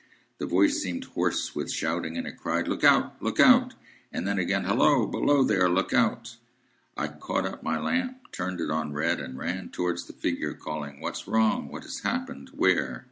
[0.39, 3.21] The voice seemed hoarse with shouting, and it cried, 'Look out!
[3.21, 3.75] Look out!'
[4.11, 5.05] And then again, 'Halloa!
[5.07, 5.69] Below there!
[5.69, 6.37] Look out!'
[6.97, 11.01] I caught up my lamp, turned it on red, and ran towards the figure, calling,
[11.01, 11.67] 'What's wrong?
[11.71, 12.49] What has happened?
[12.55, 12.99] Where?